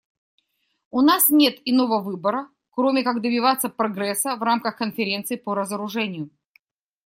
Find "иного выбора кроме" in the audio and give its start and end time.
1.63-3.03